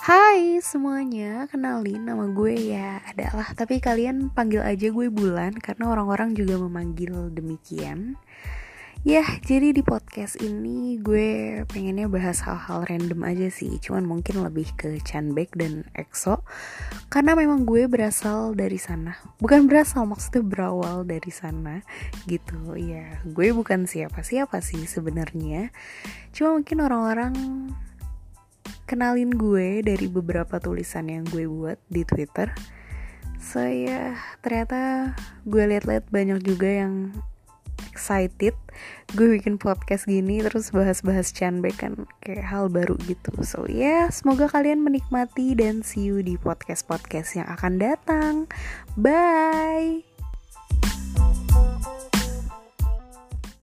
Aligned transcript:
Hai 0.00 0.64
semuanya, 0.64 1.44
kenalin 1.52 2.08
nama 2.08 2.24
gue 2.32 2.72
ya 2.72 3.04
adalah 3.04 3.52
Tapi 3.52 3.84
kalian 3.84 4.32
panggil 4.32 4.64
aja 4.64 4.88
gue 4.88 5.12
Bulan 5.12 5.52
Karena 5.60 5.92
orang-orang 5.92 6.32
juga 6.32 6.56
memanggil 6.56 7.28
demikian. 7.28 8.16
Ya, 9.04 9.20
jadi 9.44 9.76
di 9.76 9.84
podcast 9.84 10.40
ini 10.40 10.96
gue 10.96 11.60
pengennya 11.68 12.08
bahas 12.08 12.40
hal-hal 12.48 12.88
random 12.88 13.28
aja 13.28 13.52
sih 13.52 13.76
Cuman 13.76 14.08
mungkin 14.08 14.40
lebih 14.40 14.72
ke 14.72 15.04
Chanbek 15.04 15.52
dan 15.52 15.84
EXO 15.92 16.48
Karena 17.12 17.36
memang 17.36 17.68
gue 17.68 17.84
berasal 17.84 18.56
dari 18.56 18.80
sana. 18.80 19.20
Bukan 19.36 19.68
berasal, 19.68 20.08
maksudnya 20.08 20.40
berawal 20.40 21.04
dari 21.04 21.28
sana 21.28 21.84
Gitu, 22.24 22.56
ya 22.80 23.20
Gue 23.28 23.52
bukan 23.52 23.84
siapa-siapa 23.84 24.64
sih 24.64 24.80
sebenarnya. 24.88 25.68
Cuma 26.32 26.56
mungkin 26.56 26.88
orang-orang 26.88 27.36
kenalin 28.90 29.30
gue 29.30 29.86
dari 29.86 30.10
beberapa 30.10 30.58
tulisan 30.58 31.06
yang 31.06 31.22
gue 31.30 31.46
buat 31.46 31.78
di 31.86 32.02
Twitter. 32.02 32.50
So, 33.38 33.62
ya, 33.62 34.18
ternyata 34.42 35.14
gue 35.46 35.62
liat-liat 35.62 36.10
banyak 36.10 36.42
juga 36.42 36.66
yang 36.66 37.14
excited. 37.90 38.54
Gue 39.12 39.36
bikin 39.36 39.58
podcast 39.58 40.06
gini 40.06 40.40
terus 40.40 40.70
bahas-bahas 40.70 41.34
Chanbek 41.34 41.82
kan 41.82 42.06
kayak 42.22 42.46
hal 42.46 42.70
baru 42.70 42.94
gitu. 43.04 43.34
So 43.42 43.66
ya 43.66 43.76
yeah, 43.76 44.04
semoga 44.08 44.46
kalian 44.46 44.80
menikmati 44.80 45.58
dan 45.58 45.82
see 45.82 46.08
you 46.08 46.22
di 46.22 46.38
podcast-podcast 46.38 47.42
yang 47.42 47.48
akan 47.50 47.82
datang. 47.82 48.34
Bye 48.94 50.09